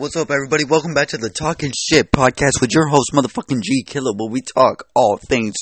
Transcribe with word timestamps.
What's 0.00 0.16
up, 0.16 0.30
everybody? 0.30 0.64
Welcome 0.64 0.94
back 0.94 1.08
to 1.08 1.18
the 1.18 1.28
Talking 1.28 1.72
Shit 1.76 2.10
podcast 2.10 2.62
with 2.62 2.72
your 2.72 2.86
host, 2.86 3.10
motherfucking 3.12 3.60
G 3.60 3.82
Killer, 3.82 4.14
where 4.16 4.30
we 4.30 4.40
talk 4.40 4.88
all 4.96 5.18
things 5.18 5.52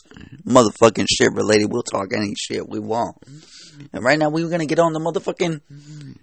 motherfucking 0.47 1.07
shit 1.13 1.33
related. 1.33 1.73
We'll 1.73 1.83
talk 1.83 2.13
any 2.15 2.35
shit 2.37 2.69
we 2.69 2.79
want. 2.79 3.17
And 3.93 4.05
right 4.05 4.17
now, 4.17 4.31
we're 4.31 4.49
gonna 4.49 4.67
get 4.67 4.79
on 4.79 4.93
the 4.93 5.01
motherfucking 5.01 5.61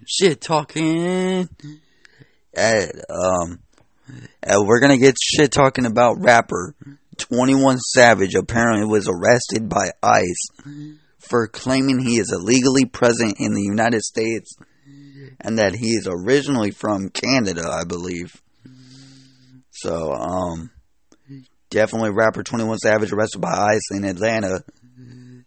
shit 0.08 0.40
talking. 0.40 1.50
And, 2.54 2.92
um, 3.10 3.60
and 4.42 4.66
we're 4.66 4.80
gonna 4.80 4.98
get 4.98 5.18
shit 5.22 5.52
talking 5.52 5.86
about 5.86 6.22
rapper 6.22 6.74
21 7.18 7.80
Savage 7.80 8.34
apparently 8.34 8.86
was 8.86 9.10
arrested 9.10 9.68
by 9.68 9.92
ICE 10.02 10.96
for 11.20 11.50
claiming 11.50 12.00
he 12.00 12.16
is 12.20 12.34
illegally 12.34 12.86
present 12.86 13.36
in 13.40 13.54
the 13.54 13.64
United 13.64 14.04
States 14.04 14.56
and 15.42 15.60
that 15.60 15.76
he 15.76 15.92
is 15.92 16.08
originally 16.10 16.72
from 16.72 17.10
Canada, 17.10 17.70
I 17.70 17.84
believe. 17.84 18.42
So, 19.72 20.14
um, 20.14 20.72
definitely 21.70 22.12
rapper 22.12 22.44
21 22.44 22.78
Savage 22.78 23.12
arrested 23.12 23.42
by 23.42 23.52
ICE 23.52 23.92
in 23.92 24.06
Atlanta. 24.06 24.64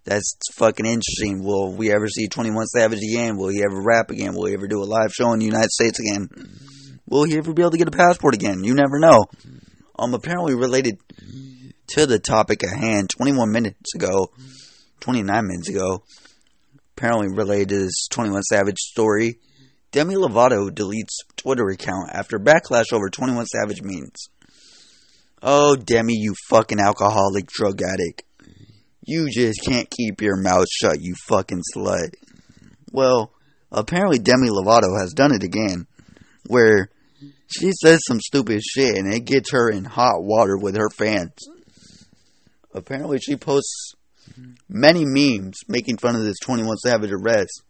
That's 0.04 0.38
fucking 0.54 0.86
interesting. 0.86 1.44
Will 1.44 1.72
we 1.74 1.92
ever 1.92 2.08
see 2.08 2.28
21 2.28 2.66
Savage 2.66 3.00
again? 3.02 3.36
Will 3.36 3.48
he 3.48 3.62
ever 3.62 3.82
rap 3.82 4.10
again? 4.10 4.34
Will 4.34 4.46
he 4.46 4.54
ever 4.54 4.66
do 4.66 4.82
a 4.82 4.84
live 4.84 5.12
show 5.12 5.32
in 5.32 5.38
the 5.38 5.44
United 5.44 5.70
States 5.70 5.98
again? 5.98 6.28
Will 7.08 7.24
he 7.24 7.36
ever 7.36 7.52
be 7.52 7.62
able 7.62 7.72
to 7.72 7.78
get 7.78 7.88
a 7.88 7.92
passport 7.92 8.34
again? 8.34 8.64
You 8.64 8.74
never 8.74 8.98
know. 8.98 9.26
Um, 9.98 10.14
apparently 10.14 10.54
related 10.54 10.98
to 11.88 12.06
the 12.06 12.18
topic 12.18 12.62
at 12.64 12.78
hand, 12.78 13.10
21 13.10 13.50
minutes 13.50 13.94
ago, 13.94 14.30
29 15.00 15.46
minutes 15.46 15.68
ago, 15.68 16.04
apparently 16.96 17.28
related 17.28 17.68
to 17.70 17.78
this 17.80 18.08
21 18.10 18.42
Savage 18.42 18.78
story, 18.78 19.38
Demi 19.90 20.14
Lovato 20.14 20.70
deletes 20.70 21.24
Twitter 21.36 21.68
account 21.68 22.10
after 22.12 22.38
backlash 22.38 22.92
over 22.92 23.08
21 23.08 23.46
Savage 23.46 23.82
memes. 23.82 24.28
Oh, 25.42 25.76
Demi, 25.76 26.14
you 26.14 26.34
fucking 26.50 26.80
alcoholic 26.80 27.46
drug 27.46 27.80
addict. 27.80 28.22
You 29.02 29.28
just 29.30 29.60
can't 29.64 29.88
keep 29.88 30.20
your 30.20 30.36
mouth 30.36 30.66
shut, 30.68 31.00
you 31.00 31.14
fucking 31.26 31.62
slut. 31.74 32.12
Well, 32.92 33.32
apparently 33.72 34.18
Demi 34.18 34.48
Lovato 34.48 34.98
has 35.00 35.14
done 35.14 35.32
it 35.32 35.42
again, 35.42 35.86
where 36.46 36.90
she 37.46 37.72
says 37.72 38.00
some 38.06 38.20
stupid 38.20 38.62
shit 38.62 38.96
and 38.96 39.12
it 39.12 39.24
gets 39.24 39.52
her 39.52 39.70
in 39.70 39.84
hot 39.84 40.22
water 40.22 40.58
with 40.58 40.76
her 40.76 40.90
fans. 40.90 41.32
Apparently, 42.74 43.18
she 43.18 43.36
posts 43.36 43.94
many 44.68 45.04
memes 45.06 45.60
making 45.68 45.96
fun 45.96 46.14
of 46.14 46.22
this 46.22 46.38
21 46.42 46.76
Savage 46.76 47.10
arrest. 47.10 47.62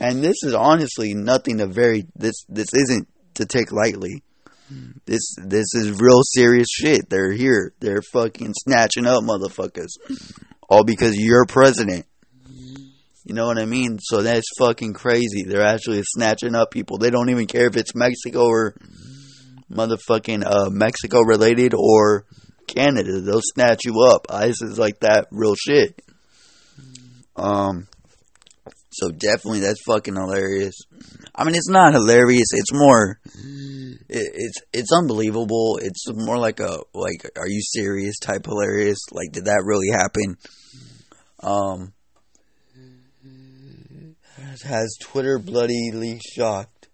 And 0.00 0.24
this 0.24 0.42
is 0.42 0.54
honestly 0.54 1.14
nothing 1.14 1.58
to 1.58 1.66
very 1.66 2.06
this 2.16 2.44
this 2.48 2.72
isn't 2.72 3.06
to 3.34 3.44
take 3.44 3.70
lightly. 3.70 4.22
This 5.04 5.34
this 5.36 5.74
is 5.74 6.00
real 6.00 6.22
serious 6.22 6.68
shit. 6.70 7.10
They're 7.10 7.32
here. 7.32 7.72
They're 7.80 8.02
fucking 8.12 8.54
snatching 8.54 9.06
up 9.06 9.22
motherfuckers. 9.22 9.90
All 10.68 10.84
because 10.84 11.16
you're 11.16 11.44
president. 11.44 12.06
You 13.24 13.34
know 13.34 13.46
what 13.46 13.58
I 13.58 13.66
mean? 13.66 13.98
So 14.00 14.22
that's 14.22 14.46
fucking 14.58 14.94
crazy. 14.94 15.44
They're 15.44 15.66
actually 15.66 16.02
snatching 16.04 16.54
up 16.54 16.70
people. 16.70 16.98
They 16.98 17.10
don't 17.10 17.30
even 17.30 17.46
care 17.46 17.66
if 17.66 17.76
it's 17.76 17.94
Mexico 17.94 18.46
or 18.46 18.74
motherfucking 19.70 20.44
uh, 20.44 20.70
Mexico 20.70 21.20
related 21.20 21.74
or 21.74 22.24
Canada. 22.66 23.20
They'll 23.20 23.42
snatch 23.42 23.84
you 23.84 24.00
up. 24.02 24.26
ICE 24.30 24.62
is 24.62 24.78
like 24.78 25.00
that 25.00 25.28
real 25.30 25.54
shit. 25.54 26.00
Um 27.36 27.86
so 28.90 29.10
definitely 29.10 29.60
that's 29.60 29.82
fucking 29.86 30.16
hilarious. 30.16 30.74
I 31.34 31.44
mean, 31.44 31.54
it's 31.54 31.68
not 31.68 31.92
hilarious. 31.92 32.48
It's 32.52 32.72
more, 32.72 33.20
it, 33.24 33.96
it's 34.08 34.58
it's 34.72 34.92
unbelievable. 34.92 35.78
It's 35.80 36.04
more 36.12 36.38
like 36.38 36.60
a 36.60 36.78
like, 36.92 37.30
are 37.36 37.48
you 37.48 37.60
serious 37.62 38.18
type 38.18 38.46
hilarious? 38.46 38.98
Like, 39.12 39.32
did 39.32 39.44
that 39.44 39.62
really 39.64 39.90
happen? 39.90 40.36
Um, 41.42 41.92
has 44.64 44.96
Twitter 45.00 45.38
bloodily 45.38 46.20
shocked? 46.34 46.88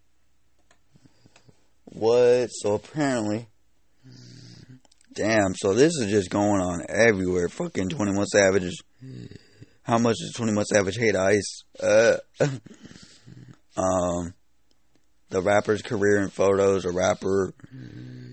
What? 1.85 2.49
So 2.53 2.75
apparently, 2.75 3.49
damn. 5.15 5.55
So 5.55 5.73
this 5.73 5.93
is 5.99 6.11
just 6.11 6.29
going 6.31 6.61
on 6.61 6.83
everywhere. 6.89 7.49
Fucking 7.49 7.89
Twenty 7.89 8.15
One 8.15 8.27
Savages 8.27 8.81
how 9.87 9.99
much 9.99 10.17
does 10.19 10.33
21 10.35 10.65
Savage 10.65 10.97
hate 10.97 11.15
Ice? 11.15 11.63
Uh, 11.81 12.17
um, 13.77 14.35
the 15.31 15.41
rapper's 15.41 15.81
career 15.81 16.19
and 16.19 16.33
photos. 16.33 16.85
A 16.85 16.91
rapper, 16.91 17.55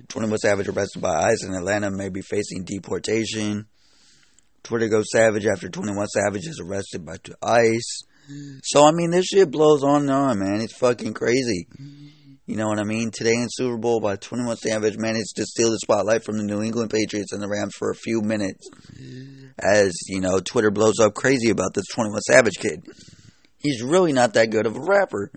21 0.07 0.39
Savage 0.39 0.67
arrested 0.67 1.01
by 1.01 1.13
ICE 1.13 1.43
in 1.43 1.53
Atlanta, 1.53 1.91
may 1.91 2.09
be 2.09 2.21
facing 2.21 2.63
deportation. 2.65 3.67
Twitter 4.63 4.87
goes 4.87 5.11
savage 5.11 5.45
after 5.45 5.69
21 5.69 6.07
Savage 6.07 6.47
is 6.47 6.59
arrested 6.59 7.05
by 7.05 7.17
ICE. 7.43 8.03
So, 8.63 8.87
I 8.87 8.91
mean, 8.91 9.11
this 9.11 9.25
shit 9.25 9.51
blows 9.51 9.83
on 9.83 10.01
and 10.01 10.11
on, 10.11 10.39
man. 10.39 10.61
It's 10.61 10.75
fucking 10.75 11.13
crazy. 11.13 11.67
You 12.45 12.57
know 12.57 12.67
what 12.67 12.79
I 12.79 12.83
mean? 12.83 13.09
Today 13.09 13.35
in 13.35 13.47
Super 13.49 13.77
Bowl, 13.77 14.01
by 14.01 14.17
21 14.17 14.57
Savage 14.57 14.97
managed 14.97 15.37
to 15.37 15.45
steal 15.45 15.71
the 15.71 15.79
spotlight 15.79 16.25
from 16.25 16.37
the 16.37 16.43
New 16.43 16.61
England 16.61 16.91
Patriots 16.91 17.31
and 17.31 17.41
the 17.41 17.47
Rams 17.47 17.73
for 17.77 17.89
a 17.89 17.95
few 17.95 18.21
minutes. 18.21 18.69
As, 19.57 19.93
you 20.07 20.19
know, 20.19 20.39
Twitter 20.41 20.69
blows 20.69 20.99
up 20.99 21.13
crazy 21.13 21.51
about 21.51 21.73
this 21.73 21.85
21 21.93 22.19
Savage 22.21 22.57
kid. 22.59 22.83
He's 23.59 23.81
really 23.81 24.11
not 24.11 24.33
that 24.33 24.49
good 24.49 24.65
of 24.65 24.75
a 24.75 24.81
rapper. 24.81 25.31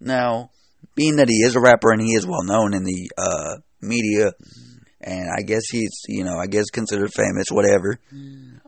Now, 0.00 0.50
being 0.94 1.16
that 1.16 1.28
he 1.28 1.42
is 1.42 1.56
a 1.56 1.60
rapper 1.60 1.92
and 1.92 2.00
he 2.00 2.14
is 2.14 2.26
well 2.26 2.42
known 2.42 2.72
in 2.72 2.84
the 2.84 3.10
uh, 3.18 3.56
media, 3.82 4.32
and 5.02 5.28
I 5.30 5.42
guess 5.42 5.68
he's, 5.70 6.04
you 6.08 6.24
know, 6.24 6.38
I 6.38 6.46
guess 6.46 6.70
considered 6.70 7.12
famous, 7.12 7.48
whatever. 7.50 7.98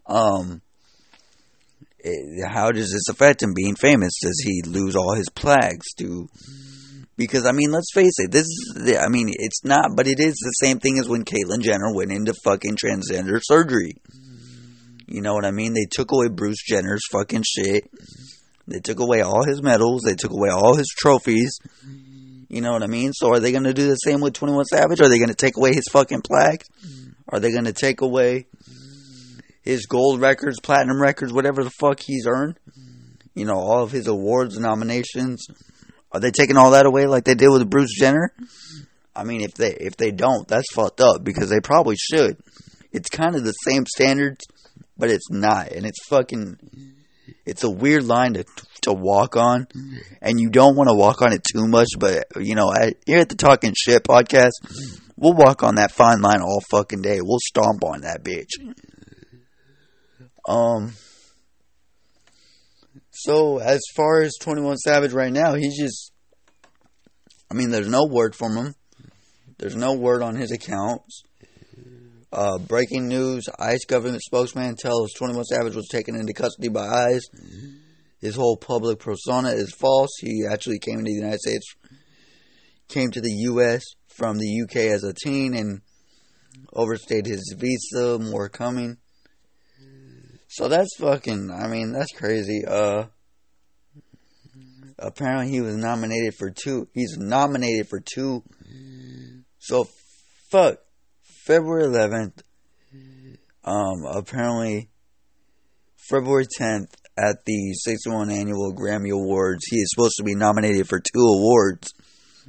Um, 0.06 0.60
it, 2.00 2.46
how 2.46 2.70
does 2.70 2.92
this 2.92 3.08
affect 3.08 3.42
him 3.42 3.54
being 3.54 3.76
famous? 3.76 4.12
Does 4.20 4.42
he 4.44 4.60
lose 4.68 4.94
all 4.94 5.14
his 5.14 5.30
plaques? 5.30 5.94
Do 5.96 6.28
because 7.16 7.46
I 7.46 7.52
mean, 7.52 7.70
let's 7.70 7.92
face 7.92 8.18
it. 8.18 8.30
This 8.30 8.44
is, 8.44 8.96
I 8.98 9.08
mean, 9.08 9.28
it's 9.30 9.64
not, 9.64 9.96
but 9.96 10.06
it 10.06 10.20
is 10.20 10.34
the 10.34 10.66
same 10.66 10.78
thing 10.78 10.98
as 10.98 11.08
when 11.08 11.24
Caitlyn 11.24 11.62
Jenner 11.62 11.94
went 11.94 12.12
into 12.12 12.34
fucking 12.44 12.76
transgender 12.76 13.40
surgery. 13.42 13.94
You 15.06 15.22
know 15.22 15.34
what 15.34 15.44
I 15.44 15.50
mean? 15.50 15.72
They 15.72 15.86
took 15.90 16.12
away 16.12 16.28
Bruce 16.28 16.62
Jenner's 16.66 17.02
fucking 17.12 17.44
shit. 17.46 17.88
They 18.66 18.80
took 18.80 18.98
away 18.98 19.20
all 19.20 19.44
his 19.44 19.62
medals. 19.62 20.02
They 20.02 20.16
took 20.16 20.32
away 20.32 20.50
all 20.50 20.76
his 20.76 20.92
trophies. 20.98 21.58
You 22.48 22.60
know 22.60 22.72
what 22.72 22.82
I 22.82 22.88
mean? 22.88 23.12
So 23.12 23.30
are 23.32 23.40
they 23.40 23.52
going 23.52 23.64
to 23.64 23.74
do 23.74 23.86
the 23.88 23.94
same 23.94 24.20
with 24.20 24.34
21 24.34 24.64
Savage? 24.66 25.00
Are 25.00 25.08
they 25.08 25.18
going 25.18 25.28
to 25.28 25.34
take 25.34 25.56
away 25.56 25.74
his 25.74 25.86
fucking 25.92 26.22
plaque? 26.22 26.64
Are 27.28 27.40
they 27.40 27.52
going 27.52 27.64
to 27.64 27.72
take 27.72 28.00
away 28.00 28.46
his 29.62 29.86
gold 29.86 30.20
records, 30.20 30.60
platinum 30.60 31.00
records, 31.00 31.32
whatever 31.32 31.64
the 31.64 31.72
fuck 31.80 32.00
he's 32.00 32.26
earned? 32.26 32.58
You 33.34 33.44
know, 33.44 33.58
all 33.58 33.82
of 33.82 33.92
his 33.92 34.06
awards, 34.06 34.58
nominations. 34.58 35.46
Are 36.12 36.20
they 36.20 36.30
taking 36.30 36.56
all 36.56 36.70
that 36.70 36.86
away 36.86 37.06
like 37.06 37.24
they 37.24 37.34
did 37.34 37.50
with 37.50 37.68
Bruce 37.68 37.94
Jenner? 37.98 38.32
I 39.14 39.24
mean, 39.24 39.40
if 39.40 39.54
they 39.54 39.72
if 39.72 39.96
they 39.96 40.10
don't, 40.10 40.46
that's 40.46 40.72
fucked 40.72 41.00
up 41.00 41.24
because 41.24 41.48
they 41.50 41.60
probably 41.60 41.96
should. 41.96 42.36
It's 42.92 43.08
kind 43.08 43.34
of 43.34 43.44
the 43.44 43.52
same 43.52 43.84
standards, 43.86 44.44
but 44.96 45.10
it's 45.10 45.30
not, 45.30 45.72
and 45.72 45.86
it's 45.86 46.04
fucking. 46.06 46.58
It's 47.44 47.64
a 47.64 47.70
weird 47.70 48.04
line 48.04 48.34
to 48.34 48.44
to 48.82 48.92
walk 48.92 49.36
on, 49.36 49.68
and 50.20 50.40
you 50.40 50.50
don't 50.50 50.76
want 50.76 50.88
to 50.88 50.94
walk 50.94 51.22
on 51.22 51.32
it 51.32 51.44
too 51.44 51.66
much. 51.66 51.88
But 51.98 52.26
you 52.36 52.54
know, 52.54 52.72
at, 52.72 52.94
here 53.06 53.18
at 53.18 53.28
the 53.28 53.36
Talking 53.36 53.74
Shit 53.76 54.04
podcast, 54.04 54.52
we'll 55.16 55.34
walk 55.34 55.62
on 55.62 55.76
that 55.76 55.92
fine 55.92 56.20
line 56.20 56.40
all 56.40 56.60
fucking 56.70 57.02
day. 57.02 57.20
We'll 57.20 57.38
stomp 57.40 57.84
on 57.84 58.02
that 58.02 58.22
bitch. 58.22 58.50
Um. 60.48 60.92
So 63.26 63.58
as 63.58 63.80
far 63.96 64.22
as 64.22 64.36
Twenty 64.40 64.62
One 64.62 64.76
Savage 64.76 65.12
right 65.12 65.32
now, 65.32 65.54
he's 65.54 65.76
just. 65.76 66.12
I 67.50 67.54
mean, 67.54 67.70
there's 67.70 67.88
no 67.88 68.06
word 68.08 68.36
from 68.36 68.56
him. 68.56 68.74
There's 69.58 69.74
no 69.74 69.94
word 69.94 70.22
on 70.22 70.36
his 70.36 70.52
accounts. 70.52 71.24
Uh, 72.32 72.58
breaking 72.58 73.08
news: 73.08 73.48
ICE 73.58 73.84
government 73.86 74.22
spokesman 74.22 74.76
tells 74.76 75.12
Twenty 75.12 75.34
One 75.34 75.44
Savage 75.44 75.74
was 75.74 75.88
taken 75.88 76.14
into 76.14 76.34
custody 76.34 76.68
by 76.68 76.86
ICE. 76.86 77.28
His 78.20 78.36
whole 78.36 78.56
public 78.56 79.00
persona 79.00 79.48
is 79.48 79.74
false. 79.74 80.10
He 80.20 80.44
actually 80.48 80.78
came 80.78 80.98
to 80.98 81.04
the 81.04 81.10
United 81.10 81.40
States, 81.40 81.74
came 82.86 83.10
to 83.10 83.20
the 83.20 83.34
U.S. 83.50 83.82
from 84.06 84.38
the 84.38 84.46
U.K. 84.46 84.90
as 84.90 85.02
a 85.02 85.12
teen, 85.12 85.52
and 85.56 85.80
overstayed 86.72 87.26
his 87.26 87.56
visa. 87.58 88.20
More 88.20 88.48
coming. 88.48 88.98
So 90.48 90.68
that's 90.68 90.96
fucking. 91.00 91.50
I 91.50 91.66
mean, 91.66 91.90
that's 91.90 92.12
crazy. 92.12 92.64
Uh, 92.64 93.06
apparently 94.98 95.48
he 95.48 95.60
was 95.60 95.76
nominated 95.76 96.34
for 96.34 96.50
two. 96.50 96.88
He's 96.92 97.16
nominated 97.18 97.88
for 97.88 98.00
two. 98.00 98.42
So, 99.58 99.88
fuck. 100.50 100.78
February 101.46 101.84
11th. 101.84 102.42
Um, 103.64 104.04
apparently, 104.08 104.90
February 106.08 106.46
10th 106.60 106.92
at 107.18 107.44
the 107.44 107.72
61 107.72 108.30
annual 108.30 108.74
Grammy 108.74 109.10
Awards, 109.10 109.64
he 109.68 109.78
is 109.78 109.90
supposed 109.92 110.16
to 110.18 110.24
be 110.24 110.34
nominated 110.34 110.88
for 110.88 111.00
two 111.00 111.20
awards. 111.20 111.92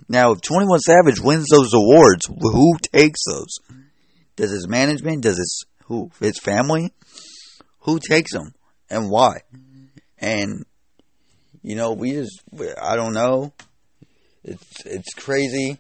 Now, 0.10 0.32
if 0.32 0.42
21 0.42 0.80
Savage 0.80 1.20
wins 1.20 1.48
those 1.50 1.74
awards, 1.74 2.28
who 2.28 2.78
takes 2.94 3.22
those? 3.26 3.58
Does 4.36 4.52
his 4.52 4.68
management? 4.68 5.24
Does 5.24 5.38
his 5.38 5.66
who? 5.86 6.12
His 6.20 6.40
family? 6.40 6.94
Who 7.82 8.00
takes 8.00 8.34
them 8.34 8.54
and 8.90 9.10
why? 9.10 9.42
And 10.20 10.66
you 11.68 11.76
know, 11.76 11.92
we 11.92 12.14
just 12.14 12.42
I 12.82 12.96
don't 12.96 13.12
know. 13.12 13.52
It's 14.46 14.86
it's 14.86 15.14
crazy. 15.16 15.78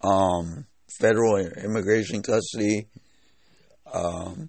Um, 0.00 0.64
federal 1.00 1.38
immigration 1.38 2.22
custody. 2.22 2.86
Um, 3.92 4.48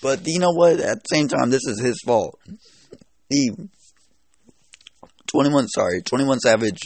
but 0.00 0.20
you 0.26 0.38
know 0.38 0.52
what? 0.52 0.78
At 0.78 1.02
the 1.02 1.08
same 1.12 1.26
time, 1.26 1.50
this 1.50 1.66
is 1.66 1.80
his 1.80 2.00
fault. 2.06 2.38
He 3.28 3.50
21 5.26 5.68
sorry 5.68 6.00
21 6.00 6.38
savage 6.38 6.78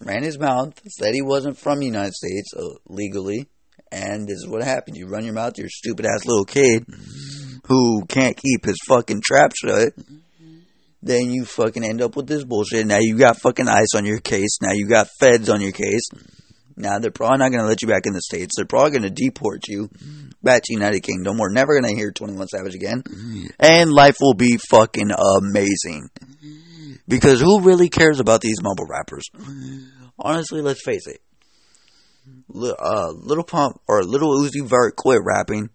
ran 0.00 0.22
his 0.22 0.38
mouth 0.38 0.78
said 0.88 1.14
he 1.14 1.22
wasn't 1.22 1.56
from 1.56 1.78
the 1.78 1.86
united 1.86 2.12
states 2.12 2.52
uh, 2.54 2.74
legally 2.88 3.46
and 3.90 4.28
this 4.28 4.36
is 4.36 4.46
what 4.46 4.62
happened 4.62 4.94
you 4.94 5.06
run 5.06 5.24
your 5.24 5.32
mouth 5.32 5.56
you're 5.56 5.70
stupid 5.70 6.04
ass 6.04 6.26
little 6.26 6.44
kid 6.44 6.84
who 7.68 8.04
can't 8.04 8.36
keep 8.36 8.66
his 8.66 8.76
fucking 8.86 9.22
trap 9.24 9.52
shut 9.58 9.94
then 11.06 11.30
you 11.30 11.44
fucking 11.44 11.84
end 11.84 12.02
up 12.02 12.16
with 12.16 12.26
this 12.26 12.44
bullshit 12.44 12.86
now 12.86 12.98
you 13.00 13.16
got 13.16 13.40
fucking 13.40 13.68
ice 13.68 13.94
on 13.94 14.04
your 14.04 14.20
case 14.20 14.58
now 14.60 14.72
you 14.72 14.86
got 14.88 15.08
feds 15.18 15.48
on 15.48 15.60
your 15.60 15.72
case 15.72 16.02
now 16.76 16.98
they're 16.98 17.10
probably 17.10 17.38
not 17.38 17.50
going 17.50 17.62
to 17.62 17.68
let 17.68 17.82
you 17.82 17.88
back 17.88 18.06
in 18.06 18.12
the 18.12 18.22
states 18.22 18.54
they're 18.56 18.66
probably 18.66 18.90
going 18.90 19.02
to 19.02 19.10
deport 19.10 19.66
you 19.68 19.88
back 20.42 20.62
to 20.62 20.72
united 20.72 21.00
kingdom 21.00 21.38
we're 21.38 21.52
never 21.52 21.78
going 21.78 21.90
to 21.90 21.96
hear 21.98 22.10
21 22.12 22.48
savage 22.48 22.74
again 22.74 23.02
and 23.58 23.92
life 23.92 24.16
will 24.20 24.34
be 24.34 24.58
fucking 24.70 25.10
amazing 25.38 26.10
because 27.08 27.40
who 27.40 27.60
really 27.60 27.88
cares 27.88 28.20
about 28.20 28.40
these 28.40 28.62
mumble 28.62 28.86
rappers? 28.88 29.24
Honestly, 30.18 30.60
let's 30.60 30.82
face 30.84 31.06
it. 31.06 31.20
Uh, 32.52 33.10
Little 33.12 33.44
Pump 33.44 33.80
or 33.86 34.02
Little 34.02 34.40
Uzi 34.40 34.66
Vert 34.66 34.96
quit 34.96 35.20
rapping. 35.24 35.70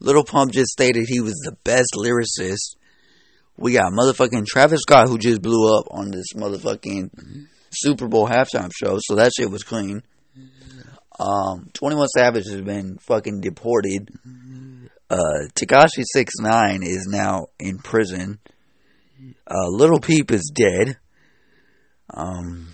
Little 0.00 0.24
Pump 0.24 0.52
just 0.52 0.70
stated 0.70 1.04
he 1.06 1.20
was 1.20 1.34
the 1.44 1.56
best 1.64 1.90
lyricist. 1.96 2.76
We 3.56 3.72
got 3.72 3.92
motherfucking 3.92 4.46
Travis 4.46 4.80
Scott 4.82 5.08
who 5.08 5.18
just 5.18 5.42
blew 5.42 5.76
up 5.76 5.86
on 5.90 6.10
this 6.10 6.26
motherfucking 6.34 7.10
Super 7.70 8.08
Bowl 8.08 8.26
halftime 8.26 8.70
show, 8.74 8.98
so 9.00 9.16
that 9.16 9.32
shit 9.36 9.50
was 9.50 9.62
clean. 9.62 10.02
Um, 11.18 11.68
21 11.74 12.08
Savage 12.08 12.46
has 12.46 12.62
been 12.62 12.98
fucking 12.98 13.40
deported. 13.40 14.08
Uh, 15.10 15.46
Tekashi 15.54 16.02
69 16.04 16.82
is 16.82 17.06
now 17.10 17.46
in 17.58 17.78
prison. 17.78 18.38
Uh, 19.46 19.68
Little 19.68 20.00
Peep 20.00 20.30
is 20.30 20.50
dead. 20.54 20.96
Um, 22.12 22.68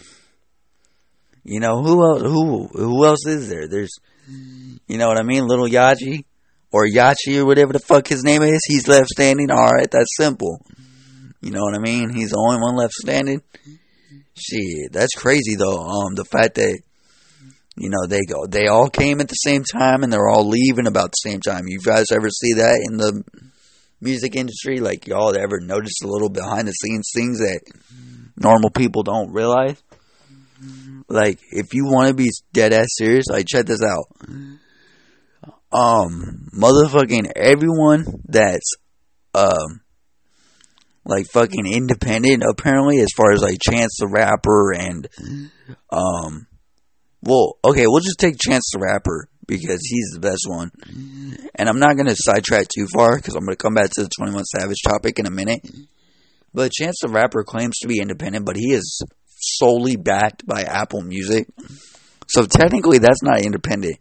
you 1.44 1.60
know 1.60 1.82
who 1.82 2.02
else? 2.04 2.22
Who 2.22 2.68
who 2.68 3.04
else 3.04 3.26
is 3.26 3.48
there? 3.48 3.68
There's, 3.68 3.92
you 4.28 4.98
know 4.98 5.08
what 5.08 5.18
I 5.18 5.22
mean, 5.22 5.46
Little 5.46 5.66
Yachty 5.68 6.24
or 6.72 6.86
Yachty 6.86 7.38
or 7.38 7.46
whatever 7.46 7.72
the 7.72 7.78
fuck 7.78 8.06
his 8.06 8.24
name 8.24 8.42
is. 8.42 8.60
He's 8.66 8.88
left 8.88 9.08
standing. 9.08 9.50
All 9.50 9.70
right, 9.70 9.90
that's 9.90 10.16
simple. 10.16 10.60
You 11.40 11.50
know 11.52 11.62
what 11.62 11.74
I 11.74 11.78
mean? 11.78 12.10
He's 12.10 12.30
the 12.30 12.38
only 12.38 12.60
one 12.60 12.76
left 12.76 12.94
standing. 12.94 13.42
Shit, 14.34 14.92
that's 14.92 15.14
crazy 15.14 15.56
though. 15.56 15.80
Um, 15.80 16.14
the 16.14 16.24
fact 16.24 16.56
that 16.56 16.80
you 17.76 17.90
know 17.90 18.06
they 18.06 18.22
go, 18.22 18.46
they 18.46 18.66
all 18.66 18.88
came 18.88 19.20
at 19.20 19.28
the 19.28 19.34
same 19.34 19.64
time 19.64 20.02
and 20.02 20.12
they're 20.12 20.28
all 20.28 20.48
leaving 20.48 20.86
about 20.86 21.10
the 21.10 21.30
same 21.30 21.40
time. 21.40 21.66
You 21.66 21.80
guys 21.80 22.06
ever 22.12 22.28
see 22.28 22.54
that 22.54 22.86
in 22.90 22.96
the 22.96 23.24
music 24.00 24.36
industry? 24.36 24.78
Like 24.78 25.06
y'all 25.06 25.36
ever 25.36 25.60
notice 25.60 25.94
a 26.02 26.06
little 26.08 26.28
behind 26.28 26.68
the 26.68 26.72
scenes 26.72 27.10
things 27.14 27.38
that 27.38 27.60
normal 28.36 28.70
people 28.70 29.02
don't 29.02 29.32
realize? 29.32 29.80
Like 31.08 31.40
if 31.50 31.72
you 31.72 31.86
want 31.86 32.08
to 32.08 32.14
be 32.14 32.30
dead 32.52 32.72
ass 32.72 32.88
serious, 32.96 33.26
like 33.28 33.46
check 33.46 33.66
this 33.66 33.82
out. 33.82 34.06
Um, 35.70 36.48
motherfucking 36.54 37.32
everyone 37.36 38.04
that's 38.26 38.72
um 39.34 39.82
like 41.04 41.26
fucking 41.32 41.66
independent 41.66 42.42
apparently 42.48 43.00
as 43.00 43.08
far 43.16 43.32
as 43.32 43.42
like 43.42 43.58
Chance 43.60 43.96
the 43.98 44.08
Rapper 44.08 44.72
and 44.72 45.08
um 45.90 46.46
well 47.22 47.58
okay 47.64 47.86
we'll 47.86 48.00
just 48.00 48.18
take 48.18 48.38
Chance 48.38 48.70
the 48.72 48.80
Rapper 48.80 49.28
because 49.48 49.80
he's 49.82 50.10
the 50.12 50.20
best 50.20 50.46
one. 50.46 50.70
And 51.56 51.68
I'm 51.68 51.80
not 51.80 51.96
to 51.96 52.14
sidetrack 52.16 52.68
too 52.68 52.86
far 52.86 53.16
because 53.16 53.34
I'm 53.34 53.46
to 53.56 53.56
come 53.56 53.74
back 53.74 53.90
to 53.92 54.02
the 54.04 54.10
21 54.16 54.44
Savage 54.44 54.82
topic 54.86 55.18
in 55.18 55.26
a 55.26 55.30
minute. 55.30 55.66
But 56.54 56.70
Chance 56.70 56.98
the 57.02 57.08
Rapper 57.08 57.42
claims 57.42 57.78
to 57.78 57.88
be 57.88 58.00
independent, 58.00 58.44
but 58.44 58.56
he 58.56 58.72
is 58.72 59.02
solely 59.40 59.96
backed 59.96 60.46
by 60.46 60.62
Apple 60.62 61.00
Music. 61.00 61.48
So 62.28 62.44
technically, 62.44 62.98
that's 62.98 63.22
not 63.22 63.40
independent. 63.40 63.96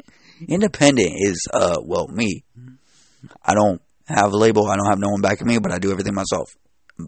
Independent 0.48 1.12
is, 1.16 1.48
uh, 1.54 1.78
well, 1.84 2.08
me. 2.08 2.44
I 3.44 3.54
don't 3.54 3.82
have 4.08 4.32
a 4.34 4.38
label. 4.38 4.68
I 4.68 4.76
don't 4.76 4.90
have 4.90 5.00
no 5.00 5.10
one 5.10 5.22
backing 5.22 5.48
me, 5.48 5.60
but 5.60 5.72
I 5.72 5.80
do 5.80 5.92
everything 5.92 6.14
myself. 6.14 6.56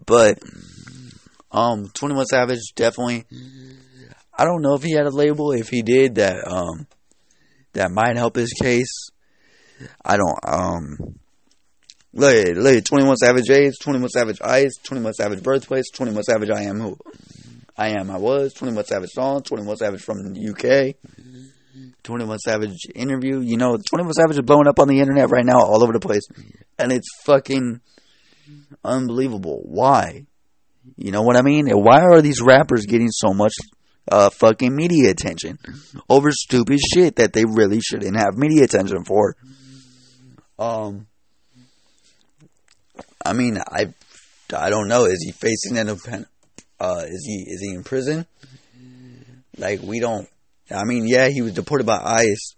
But, 0.06 0.38
um, 1.52 1.90
21 1.94 2.26
Savage 2.26 2.60
definitely. 2.74 3.24
I 4.36 4.44
don't 4.44 4.62
know 4.62 4.74
if 4.74 4.82
he 4.82 4.92
had 4.92 5.06
a 5.06 5.10
label. 5.10 5.52
If 5.52 5.68
he 5.68 5.82
did, 5.82 6.16
that, 6.16 6.46
um, 6.46 6.86
that 7.72 7.90
might 7.90 8.16
help 8.16 8.36
his 8.36 8.52
case. 8.52 9.10
I 10.04 10.16
don't 10.16 10.38
um 10.46 11.18
look 12.12 12.34
at 12.34 12.56
look 12.56 12.76
at 12.76 12.84
Twenty 12.84 13.06
One 13.06 13.16
Savage 13.16 13.48
Age, 13.50 13.74
Twenty 13.80 14.00
One 14.00 14.08
Savage 14.10 14.40
Ice, 14.42 14.76
Twenty 14.82 15.02
One 15.02 15.14
Savage 15.14 15.42
Birthplace, 15.42 15.90
Twenty 15.90 16.12
One 16.12 16.22
Savage 16.22 16.50
I 16.50 16.62
Am 16.62 16.80
Who 16.80 16.98
I 17.76 17.88
Am 17.98 18.10
I 18.10 18.18
Was, 18.18 18.52
Twenty 18.52 18.74
One 18.74 18.84
Savage 18.84 19.10
Song, 19.10 19.42
Twenty 19.42 19.64
One 19.64 19.76
Savage 19.76 20.02
from 20.02 20.34
the 20.34 20.48
UK, 20.50 20.96
Twenty 22.10 22.24
One 22.24 22.38
Savage 22.38 22.86
interview. 22.94 23.40
You 23.40 23.56
know, 23.56 23.76
Twenty 23.76 24.04
One 24.04 24.12
Savage 24.12 24.36
is 24.36 24.42
blowing 24.42 24.66
up 24.66 24.78
on 24.78 24.88
the 24.88 25.00
internet 25.00 25.30
right 25.30 25.44
now, 25.44 25.60
all 25.60 25.82
over 25.82 25.92
the 25.92 26.00
place, 26.00 26.26
and 26.78 26.92
it's 26.92 27.08
fucking 27.24 27.80
unbelievable. 28.84 29.62
Why? 29.64 30.26
You 30.96 31.12
know 31.12 31.22
what 31.22 31.36
I 31.36 31.42
mean? 31.42 31.68
And 31.68 31.84
why 31.84 32.00
are 32.00 32.20
these 32.20 32.42
rappers 32.42 32.86
getting 32.86 33.10
so 33.10 33.32
much 33.32 33.52
uh, 34.10 34.30
fucking 34.30 34.74
media 34.74 35.10
attention 35.10 35.58
over 36.08 36.30
stupid 36.32 36.80
shit 36.92 37.16
that 37.16 37.32
they 37.32 37.44
really 37.44 37.80
shouldn't 37.80 38.16
have 38.16 38.36
media 38.36 38.64
attention 38.64 39.04
for. 39.04 39.36
Um, 40.58 41.06
I 43.24 43.32
mean, 43.32 43.58
I, 43.58 43.92
I 44.54 44.70
don't 44.70 44.88
know. 44.88 45.04
Is 45.04 45.22
he 45.24 45.32
facing 45.32 45.78
an 45.78 45.88
uh, 46.80 47.04
is 47.06 47.24
he 47.26 47.44
is 47.46 47.60
he 47.60 47.74
in 47.74 47.84
prison? 47.84 48.26
Like 49.56 49.80
we 49.82 50.00
don't. 50.00 50.28
I 50.70 50.84
mean, 50.84 51.06
yeah, 51.06 51.28
he 51.28 51.42
was 51.42 51.54
deported 51.54 51.86
by 51.86 51.98
ICE, 51.98 52.54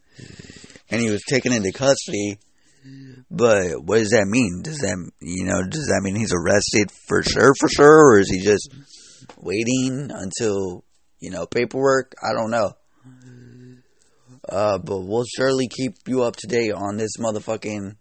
and 0.90 1.00
he 1.00 1.11
was 1.11 1.23
taken 1.28 1.52
into 1.52 1.73
custody. 1.73 2.38
But 3.31 3.83
what 3.85 3.99
does 3.99 4.11
that 4.11 4.26
mean? 4.28 4.62
Does 4.62 4.78
that 4.78 5.11
you 5.21 5.45
know? 5.45 5.62
Does 5.69 5.87
that 5.87 6.00
mean 6.02 6.16
he's 6.16 6.35
arrested 6.35 6.90
for 7.09 7.23
sure, 7.23 7.54
for 7.59 7.69
sure, 7.69 8.14
or 8.14 8.19
is 8.19 8.31
he 8.31 8.40
just 8.40 8.69
waiting 9.38 10.11
until 10.12 10.85
you 11.23 11.31
know, 11.31 11.47
paperwork. 11.47 12.14
I 12.21 12.35
don't 12.35 12.50
know. 12.50 12.73
Uh, 14.49 14.78
but 14.78 14.99
we'll 14.99 15.25
surely 15.25 15.69
keep 15.69 15.95
you 16.09 16.25
up 16.25 16.35
to 16.37 16.49
date 16.49 16.73
on 16.73 16.97
this 16.97 17.16
motherfucking 17.16 17.95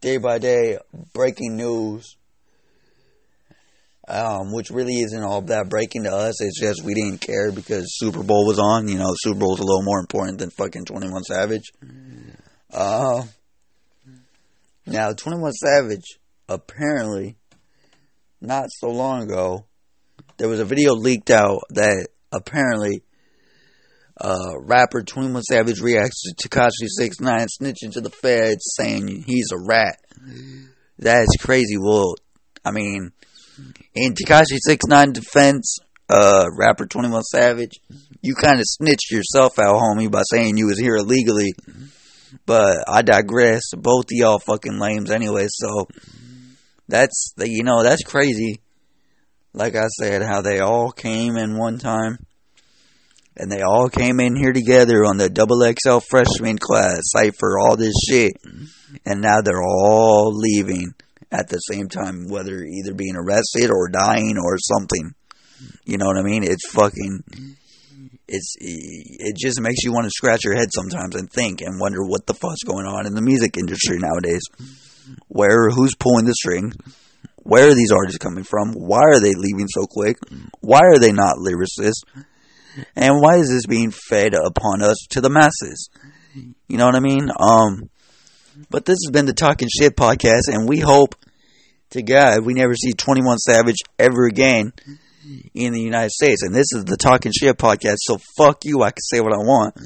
day 0.00 0.18
by 0.18 0.38
day 0.38 0.78
breaking 1.12 1.56
news. 1.56 2.16
Um, 4.12 4.52
which 4.52 4.68
really 4.68 4.96
isn't 4.96 5.22
all 5.22 5.40
that 5.40 5.70
breaking 5.70 6.04
to 6.04 6.12
us. 6.12 6.42
It's 6.42 6.60
just 6.60 6.84
we 6.84 6.92
didn't 6.92 7.22
care 7.22 7.50
because 7.50 7.86
Super 7.96 8.22
Bowl 8.22 8.46
was 8.46 8.58
on. 8.58 8.86
You 8.86 8.98
know, 8.98 9.14
Super 9.16 9.38
Bowl's 9.38 9.60
a 9.60 9.64
little 9.64 9.82
more 9.82 10.00
important 10.00 10.38
than 10.38 10.50
fucking 10.50 10.84
21 10.84 11.22
Savage. 11.22 11.72
Uh, 12.70 13.22
now, 14.84 15.12
21 15.12 15.52
Savage, 15.52 16.18
apparently, 16.46 17.36
not 18.38 18.66
so 18.68 18.90
long 18.90 19.22
ago, 19.22 19.64
there 20.36 20.48
was 20.48 20.60
a 20.60 20.66
video 20.66 20.92
leaked 20.92 21.30
out 21.30 21.60
that 21.70 22.08
apparently 22.32 23.04
uh, 24.20 24.58
rapper 24.60 25.02
21 25.02 25.42
Savage 25.42 25.80
reacts 25.80 26.22
to 26.22 26.48
Tekashi 26.48 26.86
69 26.86 27.46
snitching 27.60 27.92
to 27.92 28.02
the 28.02 28.10
feds 28.10 28.74
saying 28.76 29.24
he's 29.26 29.52
a 29.52 29.58
rat. 29.58 29.96
That's 30.98 31.36
crazy. 31.40 31.78
Well, 31.78 32.16
I 32.64 32.72
mean, 32.72 33.12
in 33.94 34.14
Tekashi 34.14 34.58
69 34.58 35.12
defense, 35.12 35.78
uh, 36.08 36.46
rapper 36.58 36.86
21 36.86 37.22
Savage, 37.22 37.80
you 38.20 38.34
kind 38.34 38.58
of 38.58 38.64
snitched 38.66 39.10
yourself 39.10 39.58
out, 39.58 39.76
homie, 39.76 40.10
by 40.10 40.22
saying 40.30 40.56
you 40.56 40.66
was 40.66 40.78
here 40.78 40.96
illegally. 40.96 41.54
But 42.46 42.84
I 42.88 43.02
digress. 43.02 43.62
Both 43.76 44.06
of 44.06 44.12
y'all 44.12 44.38
fucking 44.38 44.78
lames 44.78 45.10
anyway, 45.10 45.46
so 45.50 45.86
that's, 46.88 47.34
you 47.38 47.62
know, 47.62 47.82
that's 47.82 48.02
crazy 48.04 48.60
like 49.54 49.76
I 49.76 49.86
said, 49.88 50.22
how 50.22 50.40
they 50.40 50.60
all 50.60 50.90
came 50.90 51.36
in 51.36 51.58
one 51.58 51.78
time. 51.78 52.18
And 53.36 53.50
they 53.50 53.62
all 53.62 53.88
came 53.88 54.20
in 54.20 54.36
here 54.36 54.52
together 54.52 55.04
on 55.06 55.16
the 55.16 55.30
double 55.30 55.62
XL 55.62 55.98
freshman 55.98 56.58
class, 56.58 57.00
cipher, 57.04 57.58
all 57.58 57.76
this 57.76 57.94
shit. 58.08 58.32
And 59.06 59.22
now 59.22 59.40
they're 59.40 59.62
all 59.62 60.32
leaving 60.34 60.94
at 61.32 61.48
the 61.48 61.58
same 61.58 61.88
time, 61.88 62.28
whether 62.28 62.62
either 62.62 62.94
being 62.94 63.16
arrested 63.16 63.70
or 63.70 63.88
dying 63.88 64.36
or 64.38 64.58
something. 64.58 65.14
You 65.84 65.96
know 65.96 66.06
what 66.06 66.18
I 66.18 66.22
mean? 66.22 66.44
It's 66.44 66.68
fucking, 66.70 67.22
it's 68.28 68.54
it 68.58 69.36
just 69.36 69.60
makes 69.60 69.82
you 69.82 69.92
want 69.92 70.04
to 70.04 70.10
scratch 70.10 70.44
your 70.44 70.54
head 70.54 70.68
sometimes 70.74 71.16
and 71.16 71.30
think 71.30 71.60
and 71.60 71.80
wonder 71.80 72.02
what 72.02 72.26
the 72.26 72.34
fuck's 72.34 72.62
going 72.64 72.86
on 72.86 73.06
in 73.06 73.14
the 73.14 73.22
music 73.22 73.56
industry 73.56 73.98
nowadays. 73.98 74.42
Where 75.28 75.70
who's 75.70 75.94
pulling 75.98 76.26
the 76.26 76.34
string? 76.34 76.72
Where 77.36 77.68
are 77.68 77.74
these 77.74 77.90
artists 77.90 78.18
coming 78.18 78.44
from? 78.44 78.72
Why 78.72 79.00
are 79.00 79.20
they 79.20 79.34
leaving 79.34 79.66
so 79.68 79.86
quick? 79.86 80.16
Why 80.60 80.80
are 80.80 80.98
they 80.98 81.12
not 81.12 81.38
lyricists? 81.38 82.04
And 82.94 83.20
why 83.20 83.36
is 83.36 83.48
this 83.48 83.66
being 83.66 83.90
fed 83.90 84.34
upon 84.34 84.82
us 84.82 84.96
to 85.10 85.20
the 85.20 85.30
masses? 85.30 85.90
You 86.68 86.78
know 86.78 86.86
what 86.86 86.94
I 86.94 87.00
mean? 87.00 87.28
Um, 87.38 87.90
but 88.70 88.84
this 88.84 88.98
has 89.04 89.10
been 89.12 89.26
the 89.26 89.32
Talking 89.32 89.68
Shit 89.68 89.96
podcast, 89.96 90.48
and 90.48 90.68
we 90.68 90.78
hope 90.78 91.14
to 91.90 92.02
God 92.02 92.44
we 92.44 92.54
never 92.54 92.74
see 92.74 92.92
21 92.92 93.38
Savage 93.38 93.78
ever 93.98 94.24
again 94.26 94.72
in 95.54 95.72
the 95.72 95.80
United 95.80 96.10
States. 96.10 96.42
And 96.42 96.54
this 96.54 96.72
is 96.72 96.84
the 96.84 96.96
Talking 96.96 97.32
Shit 97.32 97.56
podcast, 97.58 97.96
so 97.98 98.18
fuck 98.36 98.64
you, 98.64 98.82
I 98.82 98.90
can 98.90 99.02
say 99.02 99.20
what 99.20 99.34
I 99.34 99.38
want. 99.38 99.76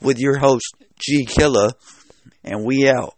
With 0.00 0.18
your 0.18 0.38
host, 0.38 0.74
G 0.98 1.24
Killer, 1.24 1.70
and 2.44 2.64
we 2.64 2.88
out. 2.88 3.14